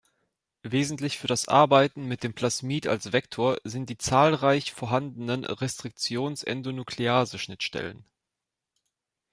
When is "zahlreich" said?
3.99-4.71